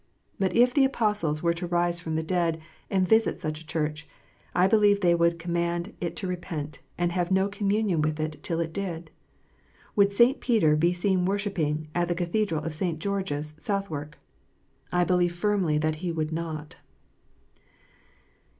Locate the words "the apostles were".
0.73-1.53